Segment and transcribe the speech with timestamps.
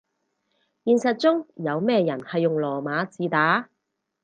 [0.83, 3.69] 現實中有咩人係用羅馬字打